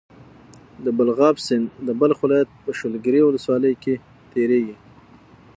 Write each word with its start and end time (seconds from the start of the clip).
د 0.85 0.87
بلخاب 0.97 1.35
سيند 1.45 1.67
د 1.87 1.89
بلخ 1.99 2.17
ولايت 2.21 2.49
په 2.63 2.69
شولګرې 2.79 3.21
ولسوالۍ 3.25 3.73
کې 3.83 3.93
تيريږي. 4.33 4.75